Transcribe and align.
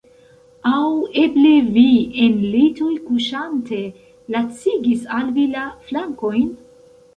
Aŭ 0.69 0.87
eble 1.23 1.51
vi, 1.75 1.83
en 2.23 2.39
litoj 2.55 2.89
kuŝante, 3.11 3.83
lacigis 4.39 5.07
al 5.21 5.33
vi 5.39 5.47
la 5.55 5.69
flankojn? 5.93 6.53